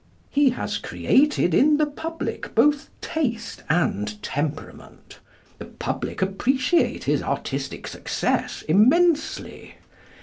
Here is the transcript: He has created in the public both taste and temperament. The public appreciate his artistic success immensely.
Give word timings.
He 0.31 0.49
has 0.49 0.79
created 0.79 1.53
in 1.53 1.77
the 1.77 1.85
public 1.85 2.55
both 2.55 2.89
taste 3.01 3.61
and 3.69 4.19
temperament. 4.23 5.19
The 5.59 5.65
public 5.65 6.23
appreciate 6.23 7.03
his 7.03 7.21
artistic 7.21 7.85
success 7.87 8.63
immensely. 8.63 9.75